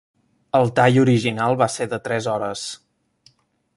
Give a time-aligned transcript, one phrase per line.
[0.59, 2.65] El tall original va ser de tres hores.